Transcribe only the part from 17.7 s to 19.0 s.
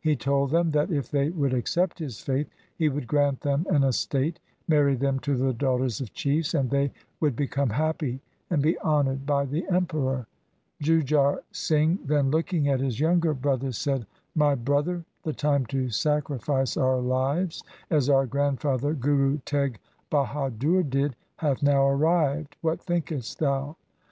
as our grandfather